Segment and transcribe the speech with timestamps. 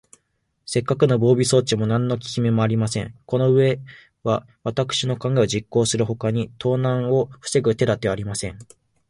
[0.65, 3.13] せっかくの防備装置も、なんのききめもありません。
[3.27, 3.79] このうえ
[4.23, 8.57] は、わたくしの考えを実行するほかに、盗難をふせぐ手だてはありません。